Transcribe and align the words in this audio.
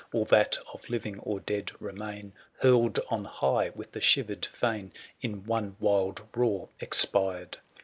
All 0.11 0.25
that 0.25 0.57
of 0.73 0.89
living 0.89 1.19
or 1.19 1.39
dead 1.39 1.73
remain. 1.79 2.33
Hurled 2.61 2.99
on 3.09 3.25
high 3.25 3.69
with 3.75 3.91
the 3.91 4.01
shivered 4.01 4.41
fane^ 4.51 4.89
In 5.21 5.45
one 5.45 5.75
wild 5.79 6.23
roar 6.35 6.69
expired 6.79 7.59